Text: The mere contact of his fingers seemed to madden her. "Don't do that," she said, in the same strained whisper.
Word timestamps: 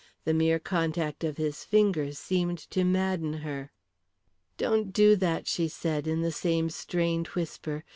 The 0.25 0.33
mere 0.33 0.57
contact 0.57 1.23
of 1.23 1.37
his 1.37 1.63
fingers 1.63 2.17
seemed 2.17 2.57
to 2.71 2.83
madden 2.83 3.33
her. 3.45 3.71
"Don't 4.57 4.91
do 4.91 5.15
that," 5.17 5.45
she 5.47 5.67
said, 5.67 6.07
in 6.07 6.23
the 6.23 6.31
same 6.31 6.71
strained 6.71 7.27
whisper. 7.37 7.83